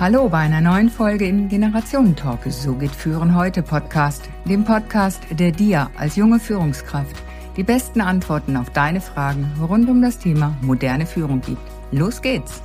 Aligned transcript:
Hallo 0.00 0.30
bei 0.30 0.38
einer 0.38 0.62
neuen 0.62 0.88
Folge 0.88 1.26
im 1.26 1.50
Generationentalk. 1.50 2.50
So 2.50 2.74
geht 2.74 2.90
Führen 2.90 3.36
heute 3.36 3.62
Podcast, 3.62 4.30
dem 4.46 4.64
Podcast, 4.64 5.22
der 5.30 5.52
dir 5.52 5.90
als 5.94 6.16
junge 6.16 6.40
Führungskraft 6.40 7.22
die 7.58 7.64
besten 7.64 8.00
Antworten 8.00 8.56
auf 8.56 8.70
deine 8.70 9.02
Fragen 9.02 9.44
rund 9.60 9.90
um 9.90 10.00
das 10.00 10.18
Thema 10.18 10.56
moderne 10.62 11.04
Führung 11.04 11.42
gibt. 11.42 11.60
Los 11.92 12.22
geht's! 12.22 12.62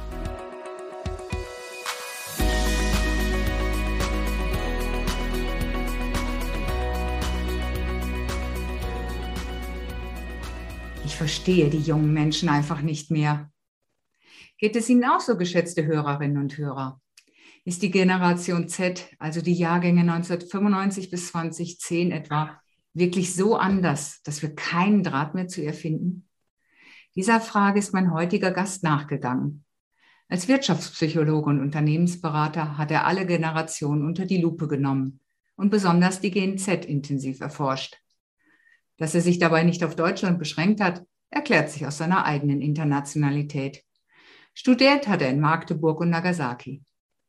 Ich 11.03 11.17
verstehe 11.17 11.69
die 11.69 11.81
jungen 11.81 12.13
Menschen 12.13 12.47
einfach 12.47 12.81
nicht 12.81 13.11
mehr. 13.11 13.51
Geht 14.57 14.77
es 14.77 14.87
Ihnen 14.87 15.03
auch 15.03 15.19
so, 15.19 15.35
geschätzte 15.35 15.85
Hörerinnen 15.85 16.37
und 16.37 16.57
Hörer? 16.57 17.01
Ist 17.67 17.81
die 17.81 17.89
Generation 17.89 18.67
Z, 18.69 19.09
also 19.17 19.41
die 19.41 19.55
Jahrgänge 19.55 20.01
1995 20.01 21.09
bis 21.09 21.29
2010 21.29 22.11
etwa, 22.11 22.61
wirklich 22.93 23.33
so 23.33 23.55
anders, 23.55 24.21
dass 24.21 24.43
wir 24.43 24.53
keinen 24.53 25.01
Draht 25.01 25.33
mehr 25.33 25.47
zu 25.47 25.63
ihr 25.63 25.73
finden? 25.73 26.29
Dieser 27.15 27.41
Frage 27.41 27.79
ist 27.79 27.91
mein 27.91 28.13
heutiger 28.13 28.51
Gast 28.51 28.83
nachgegangen. 28.83 29.65
Als 30.27 30.47
Wirtschaftspsychologe 30.47 31.49
und 31.49 31.59
Unternehmensberater 31.59 32.77
hat 32.77 32.91
er 32.91 33.07
alle 33.07 33.25
Generationen 33.25 34.05
unter 34.05 34.27
die 34.27 34.41
Lupe 34.41 34.67
genommen 34.67 35.19
und 35.55 35.71
besonders 35.71 36.21
die 36.21 36.29
Gen 36.29 36.59
Z 36.59 36.85
intensiv 36.85 37.41
erforscht. 37.41 37.97
Dass 38.97 39.15
er 39.15 39.21
sich 39.21 39.39
dabei 39.39 39.63
nicht 39.63 39.83
auf 39.83 39.95
Deutschland 39.95 40.37
beschränkt 40.37 40.81
hat, 40.81 41.03
erklärt 41.31 41.71
sich 41.71 41.87
aus 41.87 41.97
seiner 41.97 42.25
eigenen 42.25 42.61
Internationalität. 42.61 43.83
Studiert 44.53 45.07
hat 45.07 45.23
er 45.23 45.31
in 45.31 45.39
Magdeburg 45.39 45.99
und 45.99 46.11
Nagasaki. 46.11 46.83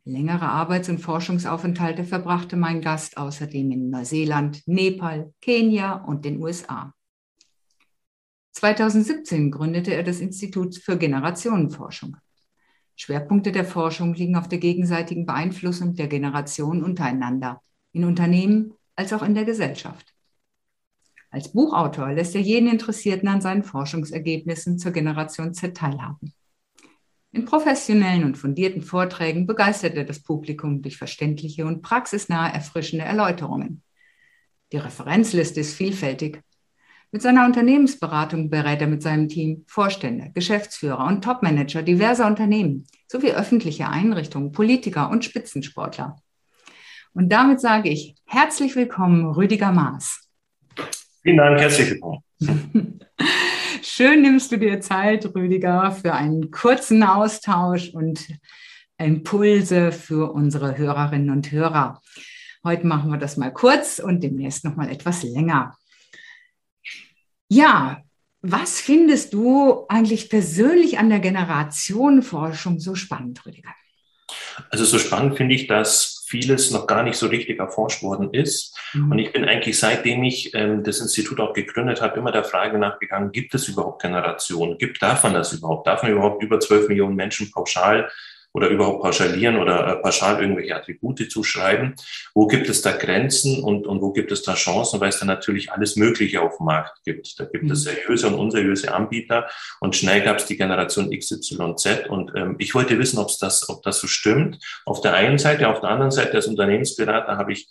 Längere 0.09 0.49
Arbeits- 0.49 0.89
und 0.89 1.01
Forschungsaufenthalte 1.01 2.05
verbrachte 2.05 2.57
mein 2.57 2.81
Gast 2.81 3.17
außerdem 3.17 3.73
in 3.73 3.91
Neuseeland, 3.91 4.63
Nepal, 4.67 5.35
Kenia 5.41 5.95
und 5.95 6.25
den 6.25 6.41
USA. 6.41 6.95
2017 8.53 9.51
gründete 9.51 9.93
er 9.93 10.05
das 10.05 10.21
Institut 10.21 10.77
für 10.77 10.97
Generationenforschung. 10.97 12.17
Schwerpunkte 12.95 13.51
der 13.51 13.65
Forschung 13.65 14.15
liegen 14.15 14.37
auf 14.37 14.47
der 14.49 14.59
gegenseitigen 14.59 15.27
Beeinflussung 15.27 15.97
der 15.97 16.07
Generationen 16.07 16.85
untereinander, 16.85 17.61
in 17.91 18.05
Unternehmen 18.05 18.75
als 18.95 19.13
auch 19.13 19.25
in 19.25 19.35
der 19.35 19.45
Gesellschaft. 19.45 20.15
Als 21.31 21.53
Buchautor 21.53 22.13
lässt 22.13 22.37
er 22.37 22.43
jeden 22.43 22.69
Interessierten 22.69 23.29
an 23.29 23.41
seinen 23.41 23.65
Forschungsergebnissen 23.65 24.79
zur 24.79 24.93
Generation 24.93 25.53
Z 25.53 25.77
teilhaben. 25.77 26.33
In 27.33 27.45
professionellen 27.45 28.25
und 28.25 28.37
fundierten 28.37 28.83
Vorträgen 28.83 29.47
begeistert 29.47 29.95
er 29.95 30.05
das 30.05 30.23
Publikum 30.23 30.83
durch 30.83 30.97
verständliche 30.97 31.67
und 31.67 31.83
praxisnahe 31.83 32.53
erfrischende 32.53 33.05
Erläuterungen. 33.05 33.83
Die 34.73 34.79
Referenzliste 34.79 35.61
ist 35.61 35.75
vielfältig. 35.75 36.43
Mit 37.13 37.23
seiner 37.23 37.47
Unternehmensberatung 37.47 38.51
berät 38.51 38.81
er 38.81 38.89
mit 38.89 39.03
seinem 39.03 39.29
Team 39.29 39.65
Vorstände, 39.69 40.31
Geschäftsführer 40.35 41.07
und 41.07 41.23
Topmanager 41.23 41.83
diverser 41.83 42.27
Unternehmen 42.27 42.87
sowie 43.07 43.31
öffentliche 43.31 43.89
Einrichtungen, 43.89 44.53
Politiker 44.53 45.11
und 45.11 45.25
Spitzensportler. 45.25 46.17
Und 47.15 47.31
damit 47.31 47.61
sage 47.61 47.89
ich 47.89 48.17
herzlich 48.27 48.77
willkommen, 48.77 49.25
Rüdiger 49.31 49.73
Maas. 49.73 50.29
Vielen 51.23 51.39
Dank, 51.39 51.61
herzlich 51.61 51.91
willkommen. 51.93 52.23
Schön 53.89 54.23
nimmst 54.23 54.51
du 54.51 54.59
dir 54.59 54.81
Zeit, 54.81 55.25
Rüdiger, 55.33 55.93
für 55.93 56.13
einen 56.13 56.51
kurzen 56.51 57.05
Austausch 57.05 57.91
und 57.91 58.27
Impulse 58.99 59.93
für 59.93 60.33
unsere 60.33 60.77
Hörerinnen 60.77 61.31
und 61.31 61.53
Hörer. 61.53 62.03
Heute 62.65 62.85
machen 62.85 63.13
wir 63.13 63.17
das 63.17 63.37
mal 63.37 63.53
kurz 63.53 64.01
und 64.01 64.25
demnächst 64.25 64.65
noch 64.65 64.75
mal 64.75 64.91
etwas 64.91 65.23
länger. 65.23 65.79
Ja, 67.49 68.03
was 68.43 68.81
findest 68.81 69.33
du 69.33 69.87
eigentlich 69.89 70.31
persönlich 70.31 70.99
an 70.99 71.09
der 71.09 71.21
Generationenforschung 71.21 72.81
so 72.81 72.97
spannend, 72.97 73.47
Rüdiger? 73.47 73.73
Also 74.71 74.85
so 74.85 74.99
spannend 74.99 75.37
finde 75.37 75.55
ich, 75.55 75.69
dass 75.69 76.16
vieles 76.27 76.73
noch 76.73 76.87
gar 76.87 77.03
nicht 77.05 77.17
so 77.17 77.29
richtig 77.29 77.59
erforscht 77.59 78.03
worden 78.03 78.33
ist. 78.33 78.77
Mhm. 78.95 79.13
Und 79.13 79.19
ich 79.19 79.33
bin 79.33 79.45
eigentlich, 79.45 79.79
seitdem 79.79 80.25
ich 80.25 80.53
ähm, 80.55 80.83
das 80.83 81.01
Institut 81.01 81.39
auch 81.41 81.53
gegründet 81.53 82.03
habe, 82.03 82.19
immer 82.19 82.33
der 82.33 82.45
Frage 82.45 82.79
nachgegangen, 82.79 83.31
gibt 83.31 83.55
es 83.55 83.69
überhaupt 83.69 84.03
Generationen? 84.03 84.77
Gibt, 84.77 85.01
darf 85.01 85.23
man 85.23 85.35
das 85.35 85.53
überhaupt? 85.53 85.87
Darf 85.87 86.03
man 86.03 86.13
überhaupt 86.13 86.43
über 86.43 86.59
12 86.59 86.89
Millionen 86.89 87.15
Menschen 87.15 87.51
pauschal 87.53 88.11
oder 88.57 88.69
überhaupt 88.69 89.03
pauschalieren 89.03 89.59
oder 89.59 89.87
äh, 89.87 89.97
pauschal 89.97 90.41
irgendwelche 90.41 90.75
Attribute 90.75 91.31
zuschreiben. 91.31 91.95
Wo 92.35 92.47
gibt 92.47 92.71
es 92.71 92.81
da 92.81 92.93
Grenzen 92.93 93.63
und, 93.63 93.87
und 93.87 94.01
wo 94.01 94.13
gibt 94.13 94.33
es 94.33 94.43
da 94.43 94.55
Chancen, 94.55 94.99
weil 94.99 95.11
es 95.11 95.19
da 95.19 95.27
natürlich 95.27 95.73
alles 95.73 95.97
Mögliche 95.97 96.41
auf 96.41 96.57
dem 96.57 96.65
Markt 96.65 97.05
gibt. 97.05 97.39
Da 97.39 97.45
gibt 97.45 97.65
mhm. 97.65 97.73
es 97.73 97.83
seriöse 97.83 98.29
und 98.29 98.35
unseriöse 98.35 98.95
Anbieter 98.95 99.47
und 99.81 99.95
schnell 99.95 100.23
gab 100.23 100.39
es 100.39 100.47
die 100.47 100.57
Generation 100.57 101.11
XYZ 101.11 102.09
und 102.09 102.33
ähm, 102.35 102.57
ich 102.59 102.75
wollte 102.75 102.99
wissen, 102.99 103.19
ob 103.19 103.29
das, 103.39 103.69
ob 103.69 103.83
das 103.83 103.99
so 104.01 104.07
stimmt. 104.07 104.59
Auf 104.87 105.03
der 105.03 105.13
einen 105.13 105.37
Seite, 105.37 105.69
auf 105.69 105.81
der 105.81 105.91
anderen 105.91 106.11
Seite 106.11 106.33
als 106.33 106.47
Unternehmensberater 106.47 107.37
habe 107.37 107.53
ich 107.53 107.69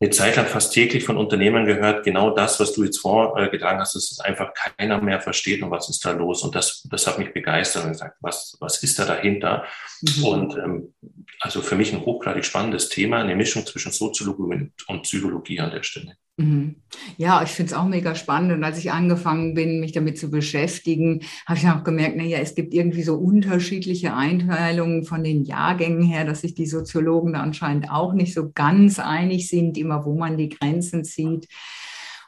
eine 0.00 0.10
Zeit 0.10 0.36
lang 0.36 0.46
fast 0.46 0.72
täglich 0.72 1.04
von 1.04 1.16
Unternehmern 1.16 1.66
gehört, 1.66 2.04
genau 2.04 2.30
das, 2.30 2.60
was 2.60 2.72
du 2.72 2.84
jetzt 2.84 2.98
vorgetragen 2.98 3.80
hast, 3.80 3.96
dass 3.96 4.12
es 4.12 4.20
einfach 4.20 4.52
keiner 4.54 5.00
mehr 5.00 5.20
versteht 5.20 5.62
und 5.62 5.72
was 5.72 5.88
ist 5.88 6.04
da 6.04 6.12
los. 6.12 6.42
Und 6.42 6.54
das, 6.54 6.86
das 6.88 7.06
hat 7.06 7.18
mich 7.18 7.32
begeistert 7.32 7.84
und 7.84 7.92
gesagt, 7.92 8.16
was, 8.20 8.56
was 8.60 8.82
ist 8.82 8.98
da 8.98 9.04
dahinter? 9.04 9.64
Mhm. 10.02 10.24
Und 10.24 10.56
ähm, 10.56 10.94
also 11.40 11.62
für 11.62 11.74
mich 11.74 11.92
ein 11.92 12.04
hochgradig 12.04 12.44
spannendes 12.44 12.88
Thema, 12.88 13.18
eine 13.18 13.34
Mischung 13.34 13.66
zwischen 13.66 13.90
Soziologie 13.90 14.70
und 14.86 15.02
Psychologie 15.02 15.60
an 15.60 15.72
der 15.72 15.82
Stelle. 15.82 16.16
Mhm. 16.38 16.76
Ja, 17.16 17.42
ich 17.42 17.50
finde 17.50 17.72
es 17.72 17.76
auch 17.76 17.86
mega 17.86 18.14
spannend. 18.14 18.52
Und 18.52 18.62
als 18.62 18.78
ich 18.78 18.92
angefangen 18.92 19.54
bin, 19.54 19.80
mich 19.80 19.90
damit 19.90 20.18
zu 20.18 20.30
beschäftigen, 20.30 21.22
habe 21.46 21.58
ich 21.58 21.68
auch 21.68 21.82
gemerkt, 21.82 22.16
naja, 22.16 22.38
es 22.38 22.54
gibt 22.54 22.72
irgendwie 22.74 23.02
so 23.02 23.16
unterschiedliche 23.16 24.14
Einteilungen 24.14 25.04
von 25.04 25.24
den 25.24 25.42
Jahrgängen 25.44 26.02
her, 26.02 26.24
dass 26.24 26.42
sich 26.42 26.54
die 26.54 26.66
Soziologen 26.66 27.32
da 27.32 27.40
anscheinend 27.40 27.90
auch 27.90 28.12
nicht 28.12 28.34
so 28.34 28.52
ganz 28.54 29.00
einig 29.00 29.48
sind, 29.48 29.76
immer 29.76 30.06
wo 30.06 30.14
man 30.14 30.36
die 30.36 30.48
Grenzen 30.48 31.04
zieht. 31.04 31.48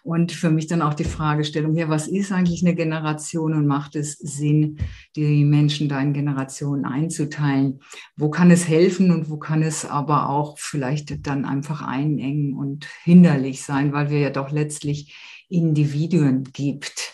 Und 0.03 0.33
für 0.33 0.51
mich 0.51 0.67
dann 0.67 0.83
auch 0.83 0.95
die 0.95 1.05
Fragestellung, 1.05 1.75
ja, 1.75 1.89
was 1.89 2.09
ist 2.09 2.33
eigentlich 2.33 2.65
eine 2.65 2.75
Generation 2.75 3.55
und 3.55 3.67
macht 3.67 3.97
es 3.97 4.13
Sinn, 4.13 4.79
die 5.17 5.45
Menschen 5.45 5.89
da 5.89 6.01
in 6.01 6.13
Generationen 6.13 6.85
einzuteilen? 6.85 7.81
Wo 8.17 8.31
kann 8.31 8.51
es 8.51 8.67
helfen 8.67 9.11
und 9.11 9.29
wo 9.29 9.37
kann 9.39 9.63
es 9.63 9.85
aber 9.85 10.29
auch 10.29 10.59
vielleicht 10.59 11.27
dann 11.27 11.45
einfach 11.45 11.83
einengen 11.83 12.55
und 12.55 12.87
hinderlich 13.05 13.63
sein, 13.63 13.93
weil 13.93 14.11
wir 14.11 14.21
ja 14.21 14.31
doch 14.31 14.51
letztlich 14.51 15.15
Individuen 15.51 16.45
gibt. 16.45 17.13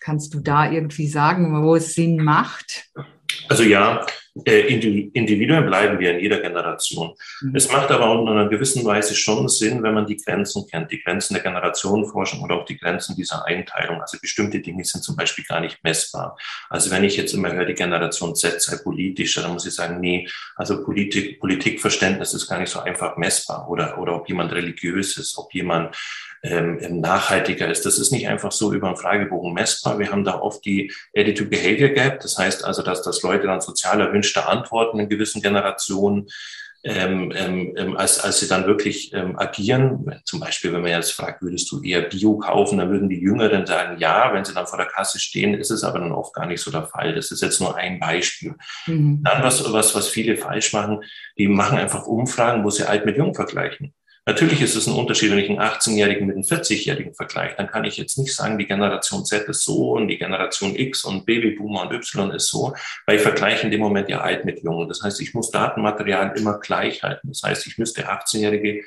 Kannst 0.00 0.32
du 0.32 0.40
da 0.40 0.70
irgendwie 0.70 1.08
sagen, 1.08 1.62
wo 1.62 1.76
es 1.76 1.94
Sinn 1.94 2.22
macht? 2.22 2.90
Also 3.48 3.64
ja, 3.64 4.06
äh, 4.44 4.60
Individuen 4.62 5.64
bleiben 5.64 5.98
wir 6.00 6.12
in 6.12 6.20
jeder 6.20 6.40
Generation. 6.40 7.14
Mhm. 7.40 7.54
Es 7.54 7.70
macht 7.70 7.90
aber 7.90 8.08
auch 8.08 8.22
in 8.22 8.28
einer 8.28 8.48
gewissen 8.48 8.84
Weise 8.84 9.14
schon 9.14 9.48
Sinn, 9.48 9.82
wenn 9.82 9.94
man 9.94 10.06
die 10.06 10.16
Grenzen 10.16 10.66
kennt, 10.68 10.90
die 10.90 11.00
Grenzen 11.00 11.34
der 11.34 11.42
Generationenforschung 11.42 12.42
oder 12.42 12.56
auch 12.56 12.64
die 12.64 12.76
Grenzen 12.76 13.14
dieser 13.14 13.44
Einteilung. 13.46 14.00
Also 14.00 14.18
bestimmte 14.20 14.58
Dinge 14.58 14.84
sind 14.84 15.04
zum 15.04 15.14
Beispiel 15.14 15.44
gar 15.44 15.60
nicht 15.60 15.78
messbar. 15.84 16.36
Also 16.68 16.90
wenn 16.90 17.04
ich 17.04 17.16
jetzt 17.16 17.32
immer 17.32 17.52
höre, 17.52 17.66
die 17.66 17.74
Generation 17.74 18.34
Z 18.34 18.60
sei 18.60 18.76
politischer, 18.78 19.42
dann 19.42 19.52
muss 19.52 19.66
ich 19.66 19.74
sagen, 19.74 20.00
nee, 20.00 20.28
also 20.56 20.82
Politik, 20.82 21.38
Politikverständnis 21.38 22.34
ist 22.34 22.48
gar 22.48 22.58
nicht 22.58 22.70
so 22.70 22.80
einfach 22.80 23.16
messbar 23.16 23.68
oder, 23.70 23.98
oder 23.98 24.16
ob 24.16 24.28
jemand 24.28 24.52
religiös 24.52 25.16
ist, 25.16 25.38
ob 25.38 25.54
jemand 25.54 25.96
ähm, 26.44 27.00
nachhaltiger 27.00 27.70
ist. 27.70 27.86
Das 27.86 27.98
ist 27.98 28.12
nicht 28.12 28.28
einfach 28.28 28.52
so 28.52 28.72
über 28.72 28.88
einen 28.88 28.96
Fragebogen 28.96 29.54
messbar. 29.54 29.98
Wir 29.98 30.12
haben 30.12 30.24
da 30.24 30.38
oft 30.38 30.64
die 30.64 30.92
Attitude-Behavior 31.16 31.88
Gap. 31.90 32.20
Das 32.20 32.38
heißt 32.38 32.64
also, 32.64 32.82
dass, 32.82 33.02
dass 33.02 33.22
Leute 33.22 33.46
dann 33.46 33.62
sozial 33.62 34.00
erwünschte 34.00 34.46
Antworten 34.46 35.00
in 35.00 35.08
gewissen 35.08 35.40
Generationen 35.40 36.28
ähm, 36.86 37.32
ähm, 37.34 37.72
ähm, 37.78 37.96
als, 37.96 38.20
als 38.20 38.40
sie 38.40 38.46
dann 38.46 38.66
wirklich 38.66 39.10
ähm, 39.14 39.38
agieren. 39.38 40.20
Zum 40.24 40.38
Beispiel, 40.38 40.70
wenn 40.74 40.82
man 40.82 40.90
jetzt 40.90 41.12
fragt, 41.12 41.40
würdest 41.40 41.72
du 41.72 41.80
eher 41.82 42.02
Bio 42.02 42.36
kaufen, 42.36 42.76
dann 42.76 42.90
würden 42.90 43.08
die 43.08 43.20
Jüngeren 43.20 43.64
sagen, 43.64 43.98
ja. 43.98 44.30
Wenn 44.34 44.44
sie 44.44 44.52
dann 44.52 44.66
vor 44.66 44.76
der 44.76 44.88
Kasse 44.88 45.18
stehen, 45.18 45.54
ist 45.54 45.70
es 45.70 45.82
aber 45.82 45.98
dann 45.98 46.12
oft 46.12 46.34
gar 46.34 46.44
nicht 46.44 46.60
so 46.60 46.70
der 46.70 46.84
Fall. 46.84 47.14
Das 47.14 47.30
ist 47.30 47.40
jetzt 47.40 47.58
nur 47.58 47.74
ein 47.74 47.98
Beispiel. 47.98 48.54
Mhm. 48.86 49.22
Dann 49.24 49.42
was, 49.42 49.72
was, 49.72 49.94
was 49.94 50.08
viele 50.08 50.36
falsch 50.36 50.74
machen, 50.74 51.00
die 51.38 51.48
machen 51.48 51.78
einfach 51.78 52.06
Umfragen, 52.06 52.64
wo 52.64 52.68
sie 52.68 52.86
alt 52.86 53.06
mit 53.06 53.16
jung 53.16 53.34
vergleichen. 53.34 53.94
Natürlich 54.26 54.62
ist 54.62 54.74
es 54.74 54.86
ein 54.86 54.94
Unterschied, 54.94 55.30
wenn 55.30 55.38
ich 55.38 55.50
einen 55.50 55.60
18-Jährigen 55.60 56.26
mit 56.26 56.36
einem 56.36 56.44
40-Jährigen 56.44 57.14
vergleiche. 57.14 57.56
Dann 57.58 57.66
kann 57.66 57.84
ich 57.84 57.98
jetzt 57.98 58.16
nicht 58.16 58.34
sagen, 58.34 58.56
die 58.56 58.66
Generation 58.66 59.24
Z 59.26 59.46
ist 59.48 59.64
so 59.64 59.92
und 59.92 60.08
die 60.08 60.16
Generation 60.16 60.74
X 60.74 61.04
und 61.04 61.26
Babyboomer 61.26 61.82
und 61.82 61.92
Y 61.92 62.30
ist 62.30 62.48
so, 62.48 62.74
weil 63.04 63.16
ich 63.16 63.22
vergleiche 63.22 63.66
in 63.66 63.70
dem 63.70 63.80
Moment 63.80 64.08
ja 64.08 64.22
alt 64.22 64.46
mit 64.46 64.62
jung. 64.62 64.88
Das 64.88 65.02
heißt, 65.02 65.20
ich 65.20 65.34
muss 65.34 65.50
Datenmaterial 65.50 66.32
immer 66.38 66.58
gleich 66.58 67.02
halten. 67.02 67.28
Das 67.28 67.42
heißt, 67.42 67.66
ich 67.66 67.76
müsste 67.76 68.08
18-Jährige 68.08 68.84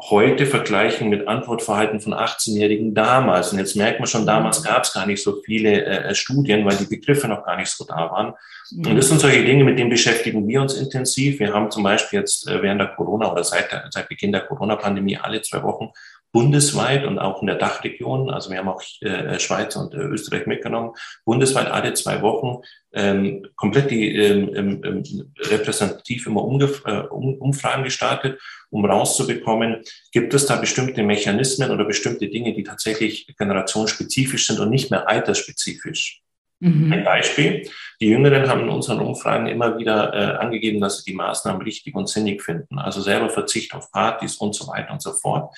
heute 0.00 0.46
vergleichen 0.46 1.08
mit 1.08 1.26
Antwortverhalten 1.26 2.00
von 2.00 2.14
18-Jährigen 2.14 2.94
damals. 2.94 3.52
Und 3.52 3.58
jetzt 3.58 3.74
merkt 3.74 3.98
man 3.98 4.06
schon, 4.06 4.26
damals 4.26 4.62
gab 4.62 4.84
es 4.84 4.92
gar 4.92 5.06
nicht 5.06 5.22
so 5.22 5.40
viele 5.44 5.84
äh, 5.84 6.14
Studien, 6.14 6.64
weil 6.64 6.76
die 6.76 6.86
Begriffe 6.86 7.26
noch 7.26 7.44
gar 7.44 7.56
nicht 7.56 7.70
so 7.70 7.84
da 7.84 8.10
waren. 8.10 8.34
Und 8.70 8.94
das 8.96 9.08
sind 9.08 9.20
solche 9.20 9.44
Dinge, 9.44 9.64
mit 9.64 9.78
denen 9.78 9.90
beschäftigen 9.90 10.46
wir 10.46 10.60
uns 10.60 10.74
intensiv. 10.74 11.40
Wir 11.40 11.52
haben 11.52 11.70
zum 11.70 11.82
Beispiel 11.82 12.20
jetzt 12.20 12.48
äh, 12.48 12.62
während 12.62 12.80
der 12.80 12.88
Corona 12.88 13.32
oder 13.32 13.42
seit, 13.42 13.72
der, 13.72 13.88
seit 13.90 14.08
Beginn 14.08 14.30
der 14.30 14.42
Corona-Pandemie 14.42 15.16
alle 15.16 15.42
zwei 15.42 15.62
Wochen 15.62 15.90
bundesweit 16.32 17.04
und 17.04 17.18
auch 17.18 17.40
in 17.40 17.46
der 17.46 17.56
Dachregion, 17.56 18.30
also 18.30 18.50
wir 18.50 18.58
haben 18.58 18.68
auch 18.68 18.82
äh, 19.00 19.38
Schweiz 19.38 19.76
und 19.76 19.94
äh, 19.94 19.98
Österreich 19.98 20.46
mitgenommen, 20.46 20.92
bundesweit 21.24 21.68
alle 21.68 21.94
zwei 21.94 22.20
Wochen 22.22 22.62
ähm, 22.92 23.46
komplett 23.56 23.90
die 23.90 24.14
ähm, 24.14 24.50
ähm, 24.54 24.82
ähm 24.84 25.32
repräsentativ 25.38 26.26
immer 26.26 26.44
Umgef 26.44 26.82
äh, 26.84 27.00
um, 27.00 27.34
Umfragen 27.34 27.84
gestartet, 27.84 28.40
um 28.70 28.84
rauszubekommen, 28.84 29.82
gibt 30.12 30.34
es 30.34 30.46
da 30.46 30.56
bestimmte 30.56 31.02
Mechanismen 31.02 31.70
oder 31.70 31.84
bestimmte 31.84 32.28
Dinge, 32.28 32.54
die 32.54 32.62
tatsächlich 32.62 33.26
generationsspezifisch 33.38 34.46
sind 34.46 34.60
und 34.60 34.70
nicht 34.70 34.90
mehr 34.90 35.08
altersspezifisch. 35.08 36.22
Mhm. 36.60 36.92
Ein 36.92 37.04
Beispiel. 37.04 37.68
Die 38.00 38.08
Jüngeren 38.08 38.48
haben 38.48 38.62
in 38.62 38.68
unseren 38.68 39.00
Umfragen 39.00 39.46
immer 39.46 39.78
wieder 39.78 40.12
äh, 40.12 40.38
angegeben, 40.38 40.80
dass 40.80 40.98
sie 40.98 41.10
die 41.10 41.16
Maßnahmen 41.16 41.62
richtig 41.62 41.94
und 41.94 42.08
sinnig 42.08 42.42
finden. 42.42 42.78
Also 42.78 43.00
selber 43.00 43.30
Verzicht 43.30 43.74
auf 43.74 43.90
Partys 43.92 44.36
und 44.36 44.54
so 44.54 44.66
weiter 44.68 44.92
und 44.92 45.02
so 45.02 45.12
fort. 45.12 45.56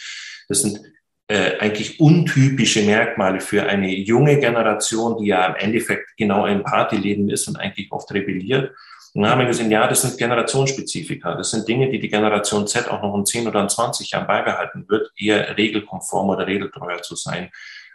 Das 0.49 0.63
sind 0.63 0.81
äh, 1.29 1.59
eigentlich 1.59 2.01
untypische 2.01 2.83
Merkmale 2.83 3.41
für 3.41 3.65
eine 3.65 3.95
junge 3.95 4.39
Generation, 4.39 5.17
die 5.19 5.29
ja 5.29 5.47
im 5.47 5.55
Endeffekt 5.57 6.17
genau 6.17 6.45
ein 6.45 6.63
Partyleben 6.63 7.31
ist 7.31 7.49
und 7.49 7.57
eigentlich 7.57 7.91
oft 7.93 8.13
rebelliert. 8.13 8.75
Und 9.15 9.23
dann 9.23 9.31
haben 9.33 9.41
wir 9.41 9.47
gesehen, 9.47 9.71
ja, 9.71 9.89
das 9.89 10.03
sind 10.03 10.19
Generationsspezifika. 10.19 11.35
Das 11.35 11.51
sind 11.51 11.67
Dinge, 11.67 11.91
die 11.91 11.99
die 11.99 12.09
Generation 12.09 12.67
Z 12.67 12.89
auch 12.89 13.03
noch 13.03 13.15
in 13.17 13.27
10 13.27 13.49
oder 13.49 13.61
in 13.63 13.69
20 13.69 14.11
Jahren 14.11 14.27
beibehalten 14.27 14.85
wird, 14.89 15.11
eher 15.17 15.57
regelkonform 15.57 16.29
oder 16.29 16.47
regeltreuer 16.47 17.03
zu 17.03 17.17
sein 17.17 17.51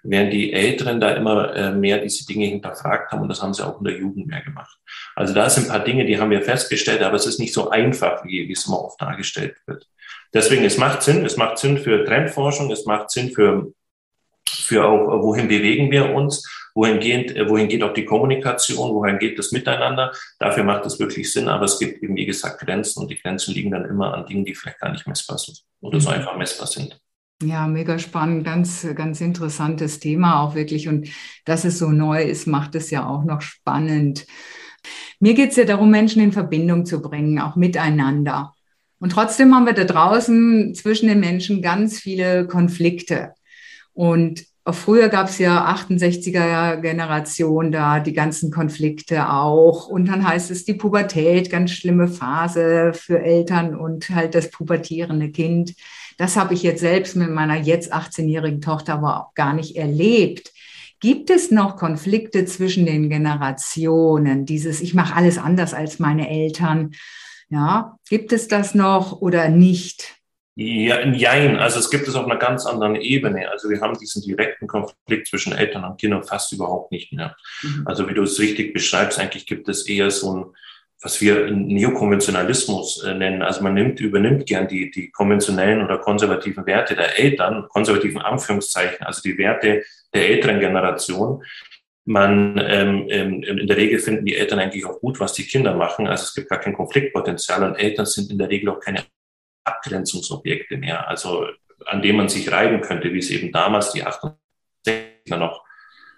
während 0.07 0.33
die 0.33 0.53
Älteren 0.53 0.99
da 0.99 1.11
immer 1.11 1.55
äh, 1.55 1.71
mehr 1.71 1.99
diese 1.99 2.25
Dinge 2.25 2.45
hinterfragt 2.45 3.11
haben 3.11 3.21
und 3.21 3.29
das 3.29 3.41
haben 3.41 3.53
sie 3.53 3.65
auch 3.65 3.79
in 3.79 3.85
der 3.85 3.97
Jugend 3.97 4.27
mehr 4.27 4.41
gemacht. 4.41 4.77
Also 5.15 5.33
da 5.33 5.49
sind 5.49 5.65
ein 5.65 5.69
paar 5.69 5.83
Dinge, 5.83 6.05
die 6.05 6.19
haben 6.19 6.31
wir 6.31 6.41
festgestellt, 6.41 7.01
aber 7.01 7.15
es 7.15 7.25
ist 7.25 7.39
nicht 7.39 7.53
so 7.53 7.69
einfach, 7.69 8.23
wie, 8.25 8.47
wie 8.47 8.53
es 8.53 8.67
immer 8.67 8.83
oft 8.83 9.01
dargestellt 9.01 9.57
wird. 9.65 9.87
Deswegen, 10.33 10.65
es 10.65 10.77
macht 10.77 11.01
Sinn, 11.01 11.25
es 11.25 11.37
macht 11.37 11.57
Sinn 11.57 11.77
für 11.77 12.03
Trendforschung, 12.03 12.69
es 12.71 12.85
macht 12.85 13.09
Sinn 13.11 13.31
für, 13.31 13.71
für 14.47 14.85
auch, 14.85 15.21
wohin 15.23 15.47
bewegen 15.47 15.91
wir 15.91 16.13
uns, 16.13 16.43
wohin 16.75 16.99
geht, 16.99 17.35
äh, 17.35 17.49
wohin 17.49 17.67
geht 17.67 17.81
auch 17.81 17.93
die 17.93 18.05
Kommunikation, 18.05 18.93
wohin 18.93 19.17
geht 19.17 19.39
das 19.39 19.51
Miteinander. 19.51 20.11
Dafür 20.39 20.63
macht 20.63 20.85
es 20.85 20.99
wirklich 20.99 21.31
Sinn, 21.31 21.47
aber 21.47 21.65
es 21.65 21.79
gibt 21.79 22.03
eben, 22.03 22.15
wie 22.15 22.25
gesagt, 22.25 22.59
Grenzen 22.59 23.01
und 23.01 23.09
die 23.09 23.17
Grenzen 23.17 23.53
liegen 23.53 23.71
dann 23.71 23.85
immer 23.85 24.13
an 24.13 24.25
Dingen, 24.25 24.45
die 24.45 24.53
vielleicht 24.53 24.79
gar 24.79 24.91
nicht 24.91 25.07
messbar 25.07 25.37
sind 25.37 25.63
oder 25.81 25.99
so 25.99 26.09
mhm. 26.09 26.15
einfach 26.15 26.37
messbar 26.37 26.67
sind. 26.67 26.99
Ja, 27.43 27.67
mega 27.67 27.99
spannend, 27.99 28.45
ganz, 28.45 28.87
ganz 28.95 29.19
interessantes 29.19 29.99
Thema 29.99 30.41
auch 30.41 30.55
wirklich. 30.55 30.87
Und 30.87 31.09
dass 31.43 31.65
es 31.65 31.77
so 31.77 31.89
neu 31.89 32.23
ist, 32.23 32.47
macht 32.47 32.75
es 32.75 32.91
ja 32.91 33.05
auch 33.07 33.25
noch 33.25 33.41
spannend. 33.41 34.25
Mir 35.19 35.33
geht 35.33 35.51
es 35.51 35.57
ja 35.57 35.65
darum, 35.65 35.91
Menschen 35.91 36.21
in 36.21 36.31
Verbindung 36.31 36.85
zu 36.85 37.01
bringen, 37.01 37.39
auch 37.39 37.55
miteinander. 37.57 38.53
Und 38.99 39.11
trotzdem 39.11 39.53
haben 39.53 39.65
wir 39.65 39.73
da 39.73 39.83
draußen 39.83 40.73
zwischen 40.75 41.09
den 41.09 41.19
Menschen 41.19 41.61
ganz 41.61 41.99
viele 41.99 42.47
Konflikte. 42.47 43.33
Und 43.93 44.45
früher 44.73 45.09
gab 45.09 45.29
es 45.29 45.37
ja 45.37 45.67
68er 45.75 46.77
Generation 46.77 47.71
da, 47.71 47.99
die 47.99 48.13
ganzen 48.13 48.49
Konflikte 48.49 49.29
auch. 49.29 49.87
Und 49.87 50.07
dann 50.07 50.27
heißt 50.27 50.49
es 50.49 50.65
die 50.65 50.73
Pubertät, 50.73 51.51
ganz 51.51 51.71
schlimme 51.71 52.07
Phase 52.07 52.93
für 52.93 53.19
Eltern 53.19 53.75
und 53.75 54.09
halt 54.09 54.33
das 54.33 54.49
pubertierende 54.49 55.29
Kind. 55.29 55.75
Das 56.17 56.35
habe 56.35 56.53
ich 56.53 56.63
jetzt 56.63 56.79
selbst 56.79 57.15
mit 57.15 57.29
meiner 57.29 57.57
jetzt 57.57 57.93
18-jährigen 57.93 58.61
Tochter 58.61 58.93
aber 58.93 59.19
auch 59.19 59.33
gar 59.35 59.53
nicht 59.53 59.75
erlebt. 59.75 60.51
Gibt 60.99 61.29
es 61.29 61.51
noch 61.51 61.77
Konflikte 61.77 62.45
zwischen 62.45 62.85
den 62.87 63.09
Generationen? 63.09 64.45
Dieses, 64.45 64.81
ich 64.81 64.95
mache 64.95 65.15
alles 65.15 65.37
anders 65.37 65.75
als 65.75 65.99
meine 65.99 66.29
Eltern. 66.29 66.91
Ja, 67.49 67.97
gibt 68.09 68.33
es 68.33 68.47
das 68.47 68.73
noch 68.73 69.21
oder 69.21 69.49
nicht? 69.49 70.15
Ja, 70.57 71.05
nein, 71.05 71.57
also 71.57 71.79
es 71.79 71.89
gibt 71.89 72.07
es 72.07 72.15
auf 72.15 72.25
einer 72.25 72.37
ganz 72.37 72.65
anderen 72.65 72.95
Ebene. 72.95 73.51
Also 73.51 73.69
wir 73.69 73.81
haben 73.81 73.97
diesen 73.99 74.21
direkten 74.21 74.67
Konflikt 74.67 75.27
zwischen 75.27 75.51
Eltern 75.51 75.83
und 75.83 75.99
Kindern 75.99 76.23
fast 76.23 76.53
überhaupt 76.53 76.91
nicht 76.91 77.11
mehr. 77.11 77.35
Mhm. 77.61 77.83
Also 77.85 78.07
wie 78.07 78.13
du 78.13 78.23
es 78.23 78.39
richtig 78.39 78.73
beschreibst, 78.73 79.19
eigentlich 79.19 79.45
gibt 79.45 79.67
es 79.67 79.87
eher 79.87 80.09
so 80.11 80.33
ein 80.33 80.45
was 81.05 81.21
wir 81.21 81.51
Neokonventionalismus 81.51 83.03
äh, 83.03 83.13
nennen. 83.13 83.43
Also 83.43 83.61
man 83.61 83.75
nimmt, 83.75 83.99
übernimmt 83.99 84.47
gern 84.47 84.67
die, 84.67 84.89
die 84.89 85.11
konventionellen 85.11 85.83
oder 85.83 85.99
konservativen 85.99 86.65
Werte 86.65 86.95
der 86.95 87.19
Eltern, 87.19 87.67
konservativen 87.69 88.21
Anführungszeichen, 88.21 89.05
also 89.05 89.21
die 89.21 89.37
Werte 89.37 89.83
der 90.13 90.29
älteren 90.29 90.59
Generation. 90.59 91.43
Man 92.05 92.57
ähm, 92.57 93.05
ähm, 93.09 93.43
in 93.43 93.67
der 93.67 93.77
Regel 93.77 93.99
finden 93.99 94.25
die 94.25 94.35
Eltern 94.35 94.59
eigentlich 94.59 94.85
auch 94.85 94.99
gut, 94.99 95.19
was 95.19 95.33
die 95.33 95.43
Kinder 95.43 95.75
machen. 95.75 96.07
Also 96.07 96.23
es 96.23 96.33
gibt 96.33 96.49
gar 96.49 96.59
kein 96.59 96.73
Konfliktpotenzial 96.73 97.63
und 97.63 97.75
Eltern 97.75 98.07
sind 98.07 98.31
in 98.31 98.39
der 98.39 98.49
Regel 98.49 98.69
auch 98.69 98.79
keine 98.79 99.03
Abgrenzungsobjekte 99.65 100.77
mehr, 100.77 101.07
also 101.07 101.47
an 101.85 102.01
dem 102.01 102.17
man 102.17 102.29
sich 102.29 102.51
reiben 102.51 102.81
könnte, 102.81 103.13
wie 103.13 103.19
es 103.19 103.29
eben 103.29 103.51
damals 103.51 103.91
die 103.91 104.05
68er 104.05 105.37
noch 105.37 105.65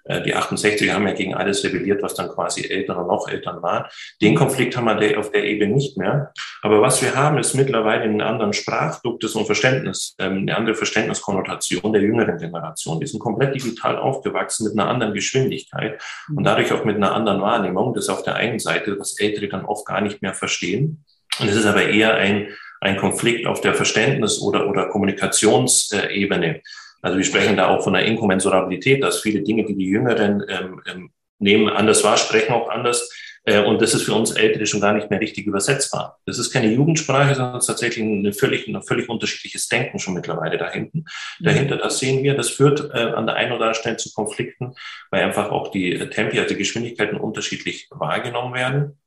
äh, 0.07 0.21
die 0.21 0.35
68er 0.35 0.93
haben 0.93 1.07
ja 1.07 1.13
gegen 1.13 1.35
alles 1.35 1.63
rebelliert, 1.63 2.01
was 2.01 2.15
dann 2.15 2.29
quasi 2.29 2.67
Eltern 2.67 2.97
und 2.97 3.07
noch 3.07 3.27
Eltern 3.27 3.61
war. 3.61 3.89
Den 4.21 4.35
Konflikt 4.35 4.75
haben 4.75 4.85
wir 4.85 5.19
auf 5.19 5.31
der 5.31 5.43
Ebene 5.43 5.73
nicht 5.73 5.97
mehr. 5.97 6.31
Aber 6.61 6.81
was 6.81 7.01
wir 7.01 7.15
haben, 7.15 7.37
ist 7.37 7.53
mittlerweile 7.53 8.03
einen 8.03 8.21
anderen 8.21 8.53
Sprachduktus 8.53 9.35
und 9.35 9.45
Verständnis, 9.45 10.15
ähm, 10.19 10.39
eine 10.39 10.55
andere 10.55 10.75
Verständniskonnotation 10.75 11.93
der 11.93 12.01
jüngeren 12.01 12.37
Generation. 12.37 12.99
Die 12.99 13.07
sind 13.07 13.19
komplett 13.19 13.55
digital 13.55 13.97
aufgewachsen 13.97 14.65
mit 14.65 14.73
einer 14.73 14.89
anderen 14.89 15.13
Geschwindigkeit 15.13 16.01
und 16.33 16.43
dadurch 16.43 16.71
auch 16.71 16.85
mit 16.85 16.95
einer 16.95 17.13
anderen 17.13 17.41
Wahrnehmung. 17.41 17.93
Das 17.93 18.05
ist 18.05 18.09
auf 18.09 18.23
der 18.23 18.35
einen 18.35 18.59
Seite, 18.59 18.97
was 18.99 19.19
Ältere 19.19 19.47
dann 19.47 19.65
oft 19.65 19.85
gar 19.85 20.01
nicht 20.01 20.21
mehr 20.21 20.33
verstehen. 20.33 21.03
Und 21.39 21.49
es 21.49 21.55
ist 21.55 21.65
aber 21.65 21.83
eher 21.83 22.15
ein, 22.15 22.47
ein 22.81 22.97
Konflikt 22.97 23.45
auf 23.47 23.61
der 23.61 23.73
Verständnis- 23.73 24.41
oder, 24.41 24.67
oder 24.69 24.87
Kommunikationsebene. 24.89 26.61
Also 27.01 27.17
wir 27.17 27.25
sprechen 27.25 27.57
da 27.57 27.67
auch 27.67 27.83
von 27.83 27.95
einer 27.95 28.05
Inkommensurabilität, 28.05 29.03
dass 29.03 29.21
viele 29.21 29.41
Dinge, 29.41 29.65
die 29.65 29.75
die 29.75 29.85
Jüngeren 29.85 30.43
ähm, 30.49 30.81
ähm, 30.91 31.09
nehmen, 31.39 31.69
anders 31.69 32.03
wahr, 32.03 32.17
sprechen 32.17 32.53
auch 32.53 32.69
anders. 32.69 33.09
Äh, 33.47 33.63
und 33.63 33.81
das 33.81 33.93
ist 33.93 34.03
für 34.03 34.13
uns 34.13 34.31
Ältere 34.31 34.65
schon 34.65 34.81
gar 34.81 34.93
nicht 34.93 35.09
mehr 35.09 35.21
richtig 35.21 35.47
übersetzbar. 35.47 36.19
Das 36.25 36.37
ist 36.37 36.51
keine 36.51 36.71
Jugendsprache, 36.71 37.33
sondern 37.33 37.61
tatsächlich 37.61 38.03
ein 38.03 38.33
völlig, 38.33 38.67
ein 38.67 38.83
völlig 38.83 39.09
unterschiedliches 39.09 39.67
Denken 39.69 39.99
schon 39.99 40.13
mittlerweile 40.13 40.57
dahinten. 40.57 41.05
Mhm. 41.39 41.45
Dahinter, 41.45 41.77
das 41.77 41.99
sehen 41.99 42.23
wir, 42.23 42.35
das 42.35 42.49
führt 42.49 42.91
äh, 42.93 42.97
an 42.97 43.25
der 43.25 43.35
einen 43.35 43.53
oder 43.53 43.65
anderen 43.65 43.75
Stelle 43.75 43.97
zu 43.97 44.11
Konflikten, 44.11 44.73
weil 45.11 45.23
einfach 45.23 45.49
auch 45.49 45.71
die 45.71 45.97
Tempi, 46.09 46.39
also 46.39 46.53
die 46.53 46.59
Geschwindigkeiten 46.59 47.17
unterschiedlich 47.17 47.87
wahrgenommen 47.89 48.53
werden. 48.53 48.99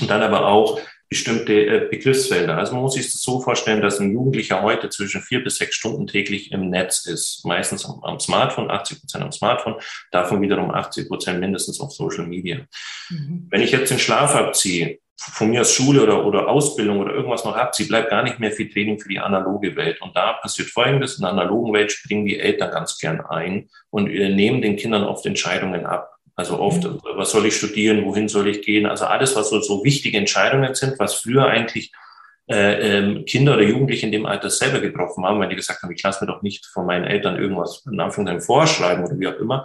Und 0.00 0.10
dann 0.10 0.22
aber 0.22 0.46
auch 0.46 0.80
bestimmte 1.10 1.52
äh, 1.52 1.88
Begriffsfelder. 1.90 2.56
Also 2.56 2.72
man 2.72 2.82
muss 2.82 2.94
sich 2.94 3.10
das 3.10 3.20
so 3.20 3.40
vorstellen, 3.40 3.82
dass 3.82 3.98
ein 3.98 4.12
Jugendlicher 4.12 4.62
heute 4.62 4.88
zwischen 4.90 5.20
vier 5.20 5.42
bis 5.42 5.56
sechs 5.56 5.74
Stunden 5.74 6.06
täglich 6.06 6.52
im 6.52 6.70
Netz 6.70 7.04
ist. 7.04 7.44
Meistens 7.44 7.84
am, 7.84 8.02
am 8.04 8.20
Smartphone, 8.20 8.70
80 8.70 9.00
Prozent 9.00 9.24
am 9.24 9.32
Smartphone, 9.32 9.74
davon 10.12 10.40
wiederum 10.40 10.70
80 10.70 11.08
Prozent 11.08 11.40
mindestens 11.40 11.80
auf 11.80 11.90
Social 11.90 12.26
Media. 12.26 12.60
Mhm. 13.10 13.48
Wenn 13.50 13.60
ich 13.60 13.72
jetzt 13.72 13.90
den 13.90 13.98
Schlaf 13.98 14.36
abziehe, 14.36 15.00
von 15.20 15.50
mir 15.50 15.60
aus 15.60 15.74
Schule 15.74 16.02
oder, 16.02 16.24
oder 16.24 16.48
Ausbildung 16.48 17.00
oder 17.00 17.12
irgendwas 17.12 17.44
noch 17.44 17.56
abziehe, 17.56 17.86
bleibt 17.86 18.08
gar 18.08 18.22
nicht 18.22 18.38
mehr 18.38 18.52
viel 18.52 18.70
Training 18.70 18.98
für 18.98 19.08
die 19.08 19.18
analoge 19.18 19.76
Welt. 19.76 20.00
Und 20.00 20.16
da 20.16 20.34
passiert 20.34 20.70
Folgendes, 20.70 21.16
in 21.16 21.22
der 21.22 21.32
analogen 21.32 21.74
Welt 21.74 21.92
springen 21.92 22.24
die 22.24 22.38
Eltern 22.38 22.70
ganz 22.70 22.96
gern 22.98 23.20
ein 23.20 23.68
und 23.90 24.08
äh, 24.08 24.30
nehmen 24.30 24.62
den 24.62 24.76
Kindern 24.76 25.04
oft 25.04 25.26
Entscheidungen 25.26 25.84
ab. 25.84 26.08
Also 26.36 26.58
oft, 26.58 26.84
was 27.16 27.30
soll 27.30 27.46
ich 27.46 27.56
studieren, 27.56 28.04
wohin 28.04 28.28
soll 28.28 28.48
ich 28.48 28.62
gehen? 28.62 28.86
Also 28.86 29.06
alles, 29.06 29.36
was 29.36 29.50
so, 29.50 29.60
so 29.60 29.84
wichtige 29.84 30.18
Entscheidungen 30.18 30.74
sind, 30.74 30.98
was 30.98 31.14
früher 31.14 31.46
eigentlich 31.46 31.92
äh, 32.50 32.98
ähm, 32.98 33.24
Kinder 33.26 33.54
oder 33.54 33.62
Jugendliche 33.62 34.06
in 34.06 34.12
dem 34.12 34.26
Alter 34.26 34.50
selber 34.50 34.80
getroffen 34.80 35.24
haben, 35.24 35.38
weil 35.38 35.48
die 35.48 35.56
gesagt 35.56 35.82
haben, 35.82 35.92
ich 35.92 36.02
lasse 36.02 36.24
mir 36.24 36.32
doch 36.32 36.42
nicht 36.42 36.66
von 36.66 36.86
meinen 36.86 37.04
Eltern 37.04 37.36
irgendwas 37.36 37.84
in 37.90 38.00
Anführungszeichen 38.00 38.42
vorschreiben 38.42 39.04
oder 39.04 39.18
wie 39.18 39.28
auch 39.28 39.38
immer. 39.38 39.64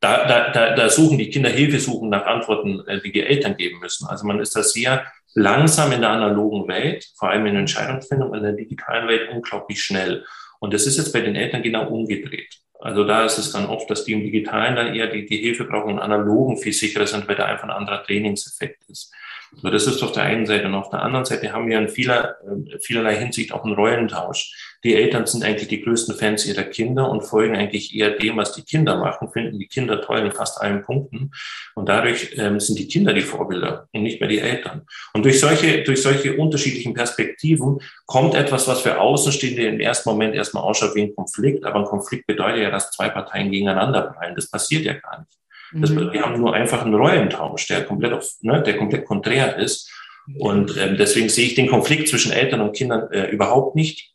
Da, 0.00 0.28
da, 0.28 0.52
da, 0.52 0.76
da 0.76 0.88
suchen 0.90 1.18
die 1.18 1.28
Kinder 1.28 1.50
Hilfe 1.50 1.80
suchen 1.80 2.08
nach 2.08 2.24
Antworten, 2.24 2.86
äh, 2.86 3.00
die 3.00 3.10
die 3.10 3.22
Eltern 3.22 3.56
geben 3.56 3.80
müssen. 3.80 4.06
Also 4.06 4.26
man 4.26 4.38
ist 4.38 4.54
da 4.54 4.62
sehr 4.62 5.06
langsam 5.34 5.90
in 5.92 6.00
der 6.00 6.10
analogen 6.10 6.68
Welt, 6.68 7.04
vor 7.16 7.30
allem 7.30 7.46
in 7.46 7.54
der 7.54 7.60
Entscheidungsfindung, 7.60 8.32
in 8.34 8.42
der 8.42 8.52
digitalen 8.52 9.08
Welt 9.08 9.30
unglaublich 9.32 9.82
schnell. 9.82 10.24
Und 10.60 10.74
das 10.74 10.86
ist 10.86 10.98
jetzt 10.98 11.12
bei 11.12 11.20
den 11.20 11.36
Eltern 11.36 11.62
genau 11.62 11.88
umgedreht. 11.88 12.58
Also 12.80 13.04
da 13.04 13.24
ist 13.24 13.38
es 13.38 13.50
dann 13.50 13.66
oft, 13.66 13.90
dass 13.90 14.04
die 14.04 14.12
im 14.12 14.22
Digitalen 14.22 14.76
dann 14.76 14.94
eher 14.94 15.08
die, 15.08 15.26
die 15.26 15.38
Hilfe 15.38 15.64
brauchen 15.64 15.94
und 15.94 15.98
analogen 15.98 16.58
viel 16.58 16.72
sicherer 16.72 17.06
sind, 17.06 17.26
weil 17.26 17.34
da 17.36 17.46
einfach 17.46 17.64
ein 17.64 17.70
anderer 17.70 18.02
Trainingseffekt 18.04 18.84
ist. 18.88 19.12
So, 19.56 19.70
das 19.70 19.86
ist 19.86 20.02
auf 20.02 20.12
der 20.12 20.24
einen 20.24 20.46
Seite. 20.46 20.66
Und 20.66 20.74
auf 20.74 20.90
der 20.90 21.02
anderen 21.02 21.24
Seite 21.24 21.52
haben 21.52 21.68
wir 21.68 21.78
in 21.78 21.88
vieler, 21.88 22.36
äh, 22.42 22.78
vielerlei 22.80 23.16
Hinsicht 23.16 23.52
auch 23.52 23.64
einen 23.64 23.74
Rollentausch. 23.74 24.54
Die 24.84 24.94
Eltern 24.94 25.26
sind 25.26 25.42
eigentlich 25.42 25.68
die 25.68 25.82
größten 25.82 26.14
Fans 26.14 26.46
ihrer 26.46 26.62
Kinder 26.62 27.10
und 27.10 27.22
folgen 27.22 27.56
eigentlich 27.56 27.94
eher 27.94 28.10
dem, 28.10 28.36
was 28.36 28.52
die 28.52 28.62
Kinder 28.62 28.96
machen, 28.96 29.28
finden 29.30 29.58
die 29.58 29.66
Kinder 29.66 30.00
toll 30.00 30.18
in 30.20 30.32
fast 30.32 30.60
allen 30.60 30.82
Punkten. 30.82 31.32
Und 31.74 31.88
dadurch 31.88 32.34
ähm, 32.36 32.60
sind 32.60 32.78
die 32.78 32.86
Kinder 32.86 33.12
die 33.12 33.22
Vorbilder 33.22 33.88
und 33.92 34.02
nicht 34.02 34.20
mehr 34.20 34.28
die 34.28 34.38
Eltern. 34.38 34.86
Und 35.14 35.24
durch 35.24 35.40
solche, 35.40 35.82
durch 35.82 36.02
solche 36.02 36.36
unterschiedlichen 36.36 36.94
Perspektiven 36.94 37.80
kommt 38.06 38.34
etwas, 38.34 38.68
was 38.68 38.82
für 38.82 39.00
Außenstehende 39.00 39.66
im 39.66 39.80
ersten 39.80 40.08
Moment 40.08 40.34
erstmal 40.34 40.62
ausschaut 40.62 40.94
wie 40.94 41.02
ein 41.02 41.14
Konflikt. 41.14 41.64
Aber 41.64 41.80
ein 41.80 41.86
Konflikt 41.86 42.26
bedeutet 42.26 42.62
ja, 42.62 42.70
dass 42.70 42.92
zwei 42.92 43.08
Parteien 43.08 43.50
gegeneinander 43.50 44.02
prallen. 44.02 44.36
Das 44.36 44.50
passiert 44.50 44.84
ja 44.84 44.92
gar 44.92 45.20
nicht. 45.20 45.38
Das, 45.72 45.90
mhm. 45.90 46.12
Wir 46.12 46.22
haben 46.22 46.40
nur 46.40 46.54
einfach 46.54 46.84
einen 46.84 46.94
Rollentausch, 46.94 47.66
der 47.66 47.84
komplett 47.84 48.12
auf, 48.12 48.28
ne, 48.40 48.62
der 48.62 48.76
komplett 48.76 49.04
konträr 49.04 49.56
ist. 49.56 49.90
Und 50.38 50.76
ähm, 50.76 50.96
deswegen 50.98 51.28
sehe 51.28 51.46
ich 51.46 51.54
den 51.54 51.68
Konflikt 51.68 52.08
zwischen 52.08 52.32
Eltern 52.32 52.60
und 52.60 52.76
Kindern 52.76 53.10
äh, 53.12 53.30
überhaupt 53.30 53.76
nicht. 53.76 54.14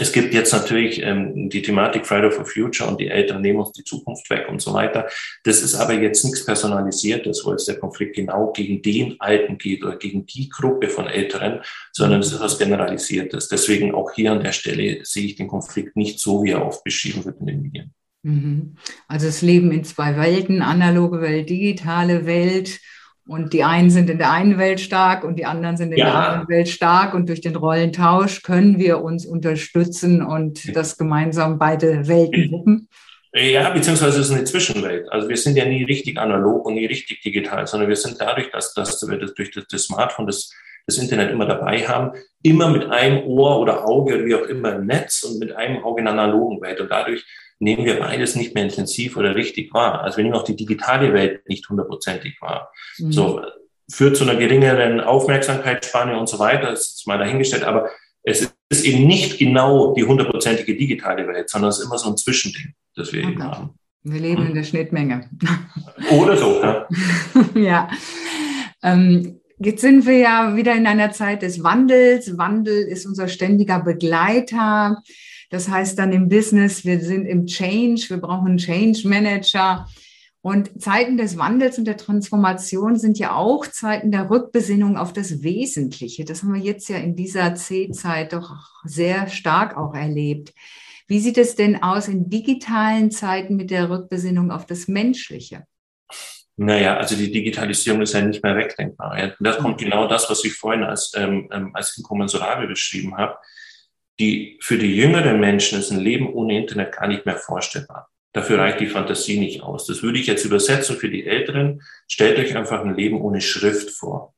Es 0.00 0.12
gibt 0.12 0.32
jetzt 0.32 0.52
natürlich 0.52 1.02
ähm, 1.02 1.50
die 1.50 1.62
Thematik 1.62 2.06
Friday 2.06 2.30
for 2.30 2.46
Future 2.46 2.88
und 2.88 3.00
die 3.00 3.08
Eltern 3.08 3.42
nehmen 3.42 3.58
uns 3.58 3.72
die 3.72 3.82
Zukunft 3.82 4.30
weg 4.30 4.46
und 4.48 4.62
so 4.62 4.72
weiter. 4.72 5.08
Das 5.42 5.60
ist 5.60 5.74
aber 5.74 5.94
jetzt 5.94 6.24
nichts 6.24 6.44
Personalisiertes, 6.44 7.44
wo 7.44 7.50
jetzt 7.50 7.66
der 7.66 7.78
Konflikt 7.78 8.14
genau 8.14 8.52
gegen 8.52 8.80
den 8.80 9.20
Alten 9.20 9.58
geht 9.58 9.82
oder 9.82 9.96
gegen 9.96 10.24
die 10.26 10.48
Gruppe 10.48 10.88
von 10.88 11.08
Älteren, 11.08 11.62
sondern 11.92 12.20
es 12.20 12.32
ist 12.32 12.40
was 12.40 12.58
Generalisiertes. 12.58 13.48
Deswegen 13.48 13.92
auch 13.92 14.12
hier 14.12 14.32
an 14.32 14.42
der 14.42 14.52
Stelle 14.52 15.04
sehe 15.04 15.26
ich 15.26 15.36
den 15.36 15.48
Konflikt 15.48 15.96
nicht 15.96 16.20
so, 16.20 16.44
wie 16.44 16.50
er 16.50 16.64
oft 16.64 16.84
beschrieben 16.84 17.24
wird 17.24 17.40
in 17.40 17.46
den 17.46 17.62
Medien. 17.62 17.94
Mhm. 18.22 18.76
Also 19.06 19.26
das 19.26 19.42
Leben 19.42 19.72
in 19.72 19.84
zwei 19.84 20.16
Welten, 20.16 20.62
analoge 20.62 21.20
Welt, 21.20 21.48
digitale 21.48 22.26
Welt. 22.26 22.80
Und 23.26 23.52
die 23.52 23.62
einen 23.62 23.90
sind 23.90 24.08
in 24.08 24.16
der 24.16 24.32
einen 24.32 24.56
Welt 24.56 24.80
stark 24.80 25.22
und 25.22 25.38
die 25.38 25.44
anderen 25.44 25.76
sind 25.76 25.92
in 25.92 25.98
ja. 25.98 26.06
der 26.06 26.14
anderen 26.14 26.48
Welt 26.48 26.68
stark. 26.68 27.12
Und 27.12 27.28
durch 27.28 27.42
den 27.42 27.56
Rollentausch 27.56 28.42
können 28.42 28.78
wir 28.78 29.02
uns 29.02 29.26
unterstützen 29.26 30.22
und 30.22 30.74
das 30.74 30.96
gemeinsam 30.96 31.58
beide 31.58 32.08
Welten 32.08 32.50
wuppen. 32.50 32.88
Ja, 33.34 33.68
beziehungsweise 33.70 34.20
es 34.20 34.30
ist 34.30 34.34
eine 34.34 34.44
Zwischenwelt. 34.44 35.12
Also 35.12 35.28
wir 35.28 35.36
sind 35.36 35.56
ja 35.56 35.66
nie 35.66 35.84
richtig 35.84 36.18
analog 36.18 36.64
und 36.64 36.74
nie 36.74 36.86
richtig 36.86 37.20
digital, 37.20 37.66
sondern 37.66 37.90
wir 37.90 37.96
sind 37.96 38.18
dadurch, 38.18 38.50
dass, 38.50 38.72
dass 38.72 39.06
wir 39.06 39.18
das 39.18 39.34
durch 39.34 39.50
das 39.50 39.82
Smartphone 39.82 40.26
das, 40.26 40.50
das 40.88 40.98
Internet 40.98 41.30
immer 41.30 41.46
dabei 41.46 41.86
haben, 41.86 42.18
immer 42.42 42.70
mit 42.70 42.86
einem 42.86 43.24
Ohr 43.24 43.60
oder 43.60 43.86
Auge 43.86 44.14
oder 44.14 44.24
wie 44.24 44.34
auch 44.34 44.46
immer 44.48 44.74
im 44.76 44.86
Netz 44.86 45.22
und 45.22 45.38
mit 45.38 45.52
einem 45.52 45.84
Auge 45.84 46.00
in 46.00 46.06
der 46.06 46.14
analogen 46.14 46.60
Welt. 46.62 46.80
Und 46.80 46.90
dadurch 46.90 47.24
nehmen 47.60 47.84
wir 47.84 48.00
beides 48.00 48.36
nicht 48.36 48.54
mehr 48.54 48.64
intensiv 48.64 49.16
oder 49.16 49.34
richtig 49.34 49.74
wahr. 49.74 50.00
Also 50.00 50.16
wir 50.16 50.24
nehmen 50.24 50.36
auch 50.36 50.44
die 50.44 50.56
digitale 50.56 51.12
Welt 51.12 51.46
nicht 51.46 51.68
hundertprozentig 51.68 52.40
wahr. 52.40 52.72
Mhm. 52.98 53.12
So 53.12 53.42
führt 53.90 54.16
zu 54.16 54.24
einer 54.24 54.36
geringeren 54.36 55.00
Aufmerksamkeitsspanne 55.00 56.18
und 56.18 56.28
so 56.28 56.38
weiter, 56.38 56.70
das 56.70 56.92
ist 56.92 57.06
mal 57.06 57.18
dahingestellt, 57.18 57.64
aber 57.64 57.88
es 58.22 58.52
ist 58.70 58.84
eben 58.84 59.06
nicht 59.06 59.38
genau 59.38 59.94
die 59.94 60.04
hundertprozentige 60.04 60.74
digitale 60.76 61.26
Welt, 61.26 61.48
sondern 61.48 61.70
es 61.70 61.78
ist 61.78 61.86
immer 61.86 61.98
so 61.98 62.10
ein 62.10 62.16
Zwischending, 62.16 62.74
das 62.96 63.12
wir 63.12 63.22
okay. 63.22 63.32
eben 63.32 63.42
haben. 63.42 63.74
Wir 64.04 64.20
leben 64.20 64.42
mhm. 64.42 64.48
in 64.48 64.54
der 64.54 64.64
Schnittmenge. 64.64 65.28
Oder 66.10 66.36
so, 66.36 66.62
ja. 66.62 66.88
ja. 67.54 67.90
Ähm, 68.82 69.40
Jetzt 69.60 69.80
sind 69.80 70.06
wir 70.06 70.18
ja 70.18 70.54
wieder 70.54 70.74
in 70.76 70.86
einer 70.86 71.10
Zeit 71.10 71.42
des 71.42 71.64
Wandels. 71.64 72.38
Wandel 72.38 72.86
ist 72.86 73.06
unser 73.06 73.26
ständiger 73.26 73.80
Begleiter. 73.80 75.02
Das 75.50 75.68
heißt 75.68 75.98
dann 75.98 76.12
im 76.12 76.28
Business, 76.28 76.84
wir 76.84 77.00
sind 77.00 77.26
im 77.26 77.46
Change, 77.46 78.06
wir 78.08 78.18
brauchen 78.18 78.46
einen 78.46 78.58
Change 78.58 79.08
Manager. 79.08 79.88
Und 80.42 80.80
Zeiten 80.80 81.16
des 81.16 81.36
Wandels 81.36 81.76
und 81.76 81.86
der 81.86 81.96
Transformation 81.96 82.96
sind 82.96 83.18
ja 83.18 83.34
auch 83.34 83.66
Zeiten 83.66 84.12
der 84.12 84.30
Rückbesinnung 84.30 84.96
auf 84.96 85.12
das 85.12 85.42
Wesentliche. 85.42 86.24
Das 86.24 86.44
haben 86.44 86.54
wir 86.54 86.60
jetzt 86.60 86.88
ja 86.88 86.98
in 86.98 87.16
dieser 87.16 87.56
C-Zeit 87.56 88.32
doch 88.32 88.54
sehr 88.84 89.26
stark 89.26 89.76
auch 89.76 89.94
erlebt. 89.94 90.54
Wie 91.08 91.18
sieht 91.18 91.36
es 91.36 91.56
denn 91.56 91.82
aus 91.82 92.06
in 92.06 92.30
digitalen 92.30 93.10
Zeiten 93.10 93.56
mit 93.56 93.72
der 93.72 93.90
Rückbesinnung 93.90 94.52
auf 94.52 94.66
das 94.66 94.86
Menschliche? 94.86 95.64
Naja, 96.60 96.96
also 96.96 97.16
die 97.16 97.30
Digitalisierung 97.30 98.02
ist 98.02 98.14
ja 98.14 98.20
nicht 98.20 98.42
mehr 98.42 98.56
wegdenkbar. 98.56 99.18
Ja. 99.18 99.32
Da 99.38 99.52
kommt 99.52 99.78
genau 99.78 100.08
das, 100.08 100.28
was 100.28 100.44
ich 100.44 100.54
vorhin 100.54 100.82
als, 100.82 101.12
ähm, 101.16 101.48
ähm 101.52 101.70
als 101.74 101.96
inkommensurabel 101.96 102.66
beschrieben 102.66 103.16
habe 103.16 103.38
die, 104.18 104.58
für 104.60 104.78
die 104.78 104.96
jüngeren 104.96 105.38
Menschen 105.38 105.78
ist 105.78 105.90
ein 105.90 106.00
Leben 106.00 106.32
ohne 106.32 106.58
Internet 106.58 106.92
gar 106.92 107.06
nicht 107.06 107.24
mehr 107.24 107.36
vorstellbar. 107.36 108.10
Dafür 108.32 108.58
reicht 108.58 108.80
die 108.80 108.86
Fantasie 108.86 109.38
nicht 109.38 109.62
aus. 109.62 109.86
Das 109.86 110.02
würde 110.02 110.18
ich 110.18 110.26
jetzt 110.26 110.44
übersetzen 110.44 110.96
für 110.96 111.08
die 111.08 111.26
Älteren. 111.26 111.82
Stellt 112.08 112.38
euch 112.38 112.56
einfach 112.56 112.84
ein 112.84 112.94
Leben 112.94 113.20
ohne 113.20 113.40
Schrift 113.40 113.90
vor. 113.90 114.34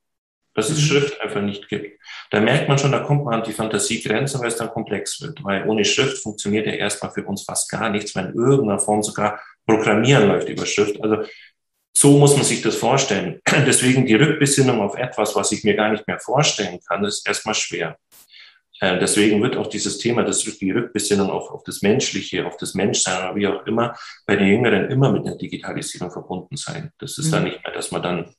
Dass 0.54 0.68
es 0.68 0.78
mhm. 0.78 0.82
Schrift 0.82 1.20
einfach 1.20 1.42
nicht 1.42 1.68
gibt. 1.68 2.00
Da 2.30 2.40
merkt 2.40 2.68
man 2.68 2.78
schon, 2.78 2.92
da 2.92 3.00
kommt 3.00 3.24
man 3.24 3.40
an 3.40 3.44
die 3.44 3.52
Fantasiegrenze, 3.52 4.38
weil 4.38 4.48
es 4.48 4.56
dann 4.56 4.70
komplex 4.70 5.20
wird. 5.20 5.42
Weil 5.42 5.68
ohne 5.68 5.84
Schrift 5.84 6.18
funktioniert 6.18 6.66
ja 6.66 6.72
erstmal 6.72 7.12
für 7.12 7.24
uns 7.24 7.42
fast 7.44 7.70
gar 7.70 7.90
nichts, 7.90 8.14
weil 8.14 8.26
in 8.26 8.34
irgendeiner 8.34 8.78
Form 8.78 9.02
sogar 9.02 9.40
Programmieren 9.66 10.28
läuft 10.28 10.48
über 10.48 10.66
Schrift. 10.66 11.02
Also 11.02 11.24
so 11.96 12.18
muss 12.18 12.36
man 12.36 12.44
sich 12.44 12.62
das 12.62 12.76
vorstellen. 12.76 13.40
Deswegen 13.66 14.06
die 14.06 14.14
Rückbesinnung 14.14 14.80
auf 14.80 14.96
etwas, 14.96 15.34
was 15.36 15.52
ich 15.52 15.64
mir 15.64 15.74
gar 15.74 15.90
nicht 15.90 16.06
mehr 16.06 16.18
vorstellen 16.18 16.78
kann, 16.88 17.04
ist 17.04 17.26
erstmal 17.26 17.54
schwer. 17.54 17.96
Äh, 18.80 18.98
deswegen 18.98 19.42
wird 19.42 19.56
auch 19.56 19.66
dieses 19.66 19.98
Thema, 19.98 20.22
das 20.22 20.42
die 20.42 20.70
Rückbesinnung 20.70 21.30
auf, 21.30 21.50
auf 21.50 21.62
das 21.64 21.82
Menschliche, 21.82 22.46
auf 22.46 22.56
das 22.56 22.74
Menschsein 22.74 23.18
oder 23.18 23.36
wie 23.36 23.46
auch 23.46 23.66
immer, 23.66 23.94
bei 24.26 24.36
den 24.36 24.48
Jüngeren 24.48 24.90
immer 24.90 25.12
mit 25.12 25.26
einer 25.26 25.36
Digitalisierung 25.36 26.10
verbunden 26.10 26.56
sein. 26.56 26.90
Das 26.98 27.18
ist 27.18 27.26
mhm. 27.26 27.30
dann 27.32 27.44
nicht 27.44 27.62
mehr, 27.62 27.74
dass 27.74 27.90
man 27.90 28.02
dann 28.02 28.34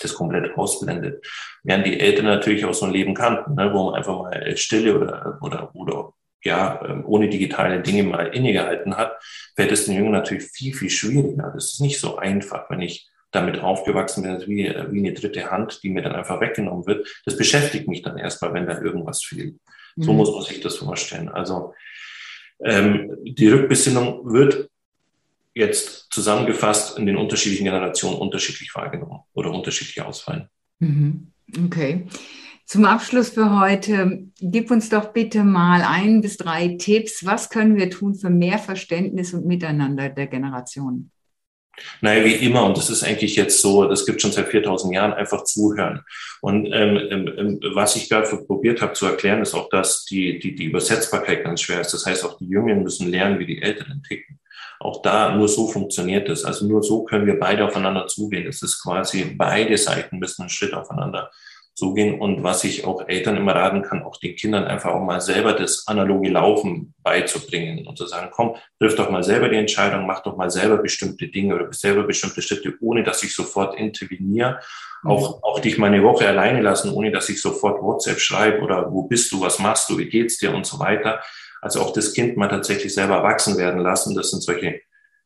das 0.00 0.14
komplett 0.14 0.56
ausblendet. 0.56 1.24
Während 1.62 1.86
die 1.86 2.00
Eltern 2.00 2.24
natürlich 2.24 2.64
auch 2.64 2.72
so 2.72 2.86
ein 2.86 2.92
Leben 2.92 3.12
kannten, 3.12 3.54
ne, 3.54 3.70
wo 3.72 3.90
man 3.90 3.96
einfach 3.96 4.18
mal 4.18 4.56
Stille 4.56 4.98
oder, 4.98 5.38
oder, 5.42 5.74
oder 5.74 6.12
ja, 6.42 6.80
ähm, 6.86 7.04
ohne 7.06 7.28
digitale 7.28 7.80
Dinge 7.82 8.04
mal 8.04 8.28
innegehalten 8.28 8.96
hat, 8.96 9.22
fällt 9.56 9.72
es 9.72 9.86
den 9.86 9.96
Jüngern 9.96 10.12
natürlich 10.12 10.44
viel, 10.44 10.74
viel 10.74 10.90
schwieriger. 10.90 11.52
Das 11.54 11.72
ist 11.72 11.80
nicht 11.80 12.00
so 12.00 12.16
einfach, 12.16 12.70
wenn 12.70 12.80
ich 12.80 13.08
damit 13.30 13.60
aufgewachsen 13.60 14.22
bin, 14.22 14.40
wie, 14.48 14.64
wie 14.90 14.98
eine 14.98 15.12
dritte 15.12 15.50
Hand, 15.50 15.82
die 15.82 15.90
mir 15.90 16.02
dann 16.02 16.14
einfach 16.16 16.40
weggenommen 16.40 16.86
wird. 16.86 17.06
Das 17.24 17.36
beschäftigt 17.36 17.88
mich 17.88 18.02
dann 18.02 18.18
erstmal, 18.18 18.52
wenn 18.54 18.66
da 18.66 18.80
irgendwas 18.80 19.22
fehlt. 19.22 19.56
Mhm. 19.96 20.02
So 20.02 20.12
muss 20.12 20.32
man 20.32 20.42
sich 20.42 20.60
das 20.60 20.76
vorstellen. 20.76 21.28
Also 21.28 21.74
ähm, 22.64 23.16
die 23.24 23.48
Rückbesinnung 23.48 24.32
wird 24.32 24.68
jetzt 25.54 26.12
zusammengefasst 26.12 26.98
in 26.98 27.06
den 27.06 27.16
unterschiedlichen 27.16 27.64
Generationen 27.64 28.16
unterschiedlich 28.16 28.74
wahrgenommen 28.74 29.20
oder 29.34 29.50
unterschiedlich 29.52 30.02
ausfallen. 30.02 30.48
Mhm. 30.78 31.32
Okay. 31.66 32.06
Zum 32.70 32.84
Abschluss 32.84 33.30
für 33.30 33.58
heute, 33.58 34.28
gib 34.40 34.70
uns 34.70 34.90
doch 34.90 35.06
bitte 35.06 35.42
mal 35.42 35.82
ein 35.82 36.20
bis 36.20 36.36
drei 36.36 36.76
Tipps. 36.78 37.26
Was 37.26 37.50
können 37.50 37.74
wir 37.74 37.90
tun 37.90 38.14
für 38.14 38.30
mehr 38.30 38.60
Verständnis 38.60 39.34
und 39.34 39.44
Miteinander 39.44 40.08
der 40.08 40.28
Generationen? 40.28 41.10
Naja, 42.00 42.24
wie 42.24 42.34
immer, 42.34 42.64
und 42.66 42.76
das 42.76 42.88
ist 42.88 43.02
eigentlich 43.02 43.34
jetzt 43.34 43.60
so, 43.60 43.88
das 43.88 44.06
gibt 44.06 44.22
schon 44.22 44.30
seit 44.30 44.46
4000 44.46 44.94
Jahren, 44.94 45.12
einfach 45.12 45.42
zuhören. 45.42 46.02
Und 46.42 46.66
ähm, 46.66 46.96
ähm, 47.10 47.34
ähm 47.36 47.60
was 47.74 47.96
ich 47.96 48.08
gerade 48.08 48.28
probiert 48.46 48.80
habe 48.82 48.92
zu 48.92 49.06
erklären, 49.06 49.42
ist 49.42 49.54
auch, 49.54 49.68
dass 49.68 50.04
die, 50.04 50.38
die, 50.38 50.54
die 50.54 50.66
Übersetzbarkeit 50.66 51.42
ganz 51.42 51.62
schwer 51.62 51.80
ist. 51.80 51.92
Das 51.92 52.06
heißt, 52.06 52.24
auch 52.24 52.38
die 52.38 52.46
Jüngeren 52.46 52.84
müssen 52.84 53.10
lernen, 53.10 53.40
wie 53.40 53.46
die 53.46 53.62
Älteren 53.62 54.04
ticken. 54.04 54.38
Auch 54.78 55.02
da, 55.02 55.34
nur 55.34 55.48
so 55.48 55.66
funktioniert 55.66 56.28
es. 56.28 56.44
Also 56.44 56.68
nur 56.68 56.84
so 56.84 57.02
können 57.02 57.26
wir 57.26 57.40
beide 57.40 57.64
aufeinander 57.64 58.06
zugehen. 58.06 58.46
Es 58.46 58.62
ist 58.62 58.80
quasi, 58.80 59.34
beide 59.36 59.76
Seiten 59.76 60.20
müssen 60.20 60.42
einen 60.42 60.50
Schritt 60.50 60.72
aufeinander 60.72 61.32
zugehen. 61.74 62.20
Und 62.20 62.42
was 62.42 62.64
ich 62.64 62.84
auch 62.84 63.08
Eltern 63.08 63.36
immer 63.36 63.54
raten 63.54 63.82
kann, 63.82 64.02
auch 64.02 64.16
den 64.16 64.36
Kindern 64.36 64.64
einfach 64.64 64.92
auch 64.92 65.02
mal 65.02 65.20
selber 65.20 65.52
das 65.52 65.84
analoge 65.86 66.28
Laufen 66.28 66.94
beizubringen 67.02 67.86
und 67.86 67.96
zu 67.96 68.06
sagen, 68.06 68.28
komm, 68.30 68.56
triff 68.78 68.96
doch 68.96 69.10
mal 69.10 69.22
selber 69.22 69.48
die 69.48 69.56
Entscheidung, 69.56 70.06
mach 70.06 70.22
doch 70.22 70.36
mal 70.36 70.50
selber 70.50 70.78
bestimmte 70.78 71.28
Dinge 71.28 71.54
oder 71.54 71.72
selber 71.72 72.04
bestimmte 72.04 72.42
Schritte, 72.42 72.74
ohne 72.80 73.02
dass 73.02 73.22
ich 73.22 73.34
sofort 73.34 73.78
interveniere. 73.78 74.60
Mhm. 75.02 75.10
Auch, 75.10 75.42
auch 75.42 75.60
dich 75.60 75.78
mal 75.78 75.86
eine 75.86 76.02
Woche 76.02 76.28
alleine 76.28 76.60
lassen, 76.60 76.92
ohne 76.92 77.10
dass 77.10 77.28
ich 77.28 77.40
sofort 77.40 77.82
WhatsApp 77.82 78.20
schreibe 78.20 78.60
oder 78.60 78.90
wo 78.92 79.04
bist 79.04 79.32
du, 79.32 79.40
was 79.40 79.58
machst 79.58 79.88
du, 79.90 79.98
wie 79.98 80.08
geht's 80.08 80.38
dir 80.38 80.54
und 80.54 80.66
so 80.66 80.78
weiter. 80.78 81.20
Also 81.62 81.80
auch 81.80 81.92
das 81.92 82.12
Kind 82.12 82.36
mal 82.36 82.48
tatsächlich 82.48 82.92
selber 82.94 83.16
erwachsen 83.16 83.58
werden 83.58 83.80
lassen. 83.80 84.14
Das 84.14 84.30
sind 84.30 84.42
solche 84.42 84.80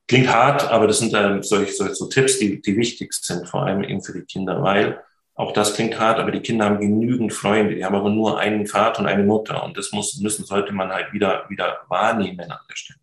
Klingt 0.07 0.29
hart, 0.29 0.71
aber 0.71 0.87
das 0.87 0.99
sind 0.99 1.15
dann 1.15 1.43
solche, 1.43 1.73
solche 1.73 1.95
so 1.95 2.07
Tipps, 2.07 2.39
die, 2.39 2.61
die 2.61 2.77
wichtig 2.77 3.15
sind, 3.15 3.49
vor 3.49 3.63
allem 3.63 3.83
eben 3.83 4.03
für 4.03 4.13
die 4.13 4.27
Kinder, 4.27 4.63
weil 4.63 5.03
auch 5.35 5.53
das 5.53 5.75
klingt 5.75 5.99
hart, 5.99 6.21
aber 6.21 6.31
die 6.31 6.41
Kinder 6.41 6.67
haben 6.67 6.79
genügend 6.79 7.33
Freunde. 7.33 7.75
Die 7.75 7.85
haben 7.85 7.97
aber 7.97 8.11
nur 8.11 8.39
einen 8.39 8.67
Vater 8.67 9.01
und 9.01 9.07
eine 9.07 9.25
Mutter. 9.25 9.65
Und 9.65 9.77
das 9.77 9.91
muss, 9.91 10.19
müssen, 10.21 10.45
sollte 10.45 10.73
man 10.73 10.91
halt 10.91 11.13
wieder, 11.13 11.49
wieder 11.49 11.81
wahrnehmen 11.89 12.51
an 12.51 12.61
der 12.69 12.77
Stelle. 12.77 13.01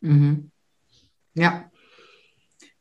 Mhm. 0.00 0.50
Ja. 1.34 1.70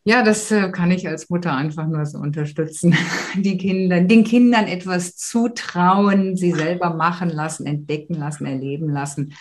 Ja, 0.05 0.21
das 0.21 0.51
äh, 0.51 0.69
kann 0.69 0.91
ich 0.91 1.07
als 1.07 1.29
Mutter 1.29 1.55
einfach 1.55 1.87
nur 1.87 2.05
so 2.05 2.17
unterstützen. 2.17 2.93
Die 3.35 3.57
Kinder, 3.57 4.01
den 4.01 4.25
Kindern 4.25 4.65
etwas 4.67 5.15
zutrauen, 5.15 6.35
sie 6.35 6.51
selber 6.51 6.93
machen 6.93 7.29
lassen, 7.29 7.65
entdecken 7.65 8.13
lassen, 8.13 8.45
erleben 8.45 8.89
lassen, 8.89 9.33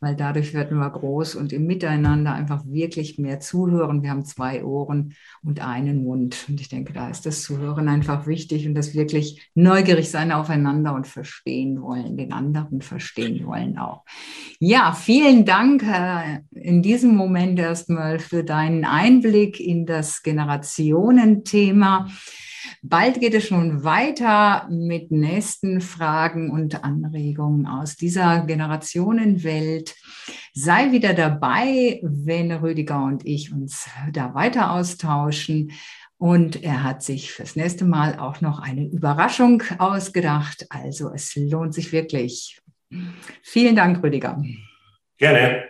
weil 0.00 0.16
dadurch 0.16 0.52
werden 0.52 0.78
wir 0.78 0.90
groß 0.90 1.36
und 1.36 1.52
im 1.52 1.64
Miteinander 1.66 2.34
einfach 2.34 2.64
wirklich 2.66 3.18
mehr 3.18 3.38
zuhören. 3.38 4.02
Wir 4.02 4.10
haben 4.10 4.24
zwei 4.24 4.64
Ohren 4.64 5.14
und 5.42 5.64
einen 5.64 6.02
Mund. 6.02 6.44
Und 6.48 6.60
ich 6.60 6.68
denke, 6.68 6.92
da 6.92 7.08
ist 7.08 7.24
das 7.24 7.42
Zuhören 7.42 7.88
einfach 7.88 8.26
wichtig 8.26 8.66
und 8.66 8.74
das 8.74 8.94
wirklich 8.94 9.48
neugierig 9.54 10.10
sein 10.10 10.32
aufeinander 10.32 10.92
und 10.92 11.06
verstehen 11.06 11.80
wollen, 11.80 12.16
den 12.16 12.32
anderen 12.32 12.82
verstehen 12.82 13.46
wollen 13.46 13.78
auch. 13.78 14.04
Ja, 14.58 14.92
vielen 14.92 15.44
Dank 15.44 15.84
in 16.50 16.82
diesem 16.82 17.14
Moment 17.14 17.58
erstmal 17.58 18.18
für 18.18 18.42
deinen 18.42 18.84
Einblick 18.84 19.60
in 19.60 19.86
das 19.86 19.99
das 20.00 20.22
Generationenthema. 20.22 22.08
Bald 22.82 23.20
geht 23.20 23.34
es 23.34 23.46
schon 23.46 23.84
weiter 23.84 24.66
mit 24.70 25.10
nächsten 25.10 25.82
Fragen 25.82 26.50
und 26.50 26.82
Anregungen 26.84 27.66
aus 27.66 27.96
dieser 27.96 28.46
Generationenwelt. 28.46 29.94
Sei 30.54 30.90
wieder 30.92 31.12
dabei, 31.12 32.00
wenn 32.02 32.50
Rüdiger 32.52 33.04
und 33.04 33.26
ich 33.26 33.52
uns 33.52 33.88
da 34.12 34.34
weiter 34.34 34.72
austauschen. 34.72 35.72
Und 36.16 36.62
er 36.62 36.82
hat 36.82 37.02
sich 37.02 37.32
fürs 37.32 37.56
nächste 37.56 37.84
Mal 37.84 38.18
auch 38.18 38.40
noch 38.40 38.58
eine 38.58 38.86
Überraschung 38.86 39.62
ausgedacht. 39.78 40.66
Also 40.70 41.12
es 41.12 41.34
lohnt 41.36 41.74
sich 41.74 41.92
wirklich. 41.92 42.60
Vielen 43.42 43.76
Dank, 43.76 44.02
Rüdiger. 44.02 44.42
Gerne. 45.18 45.69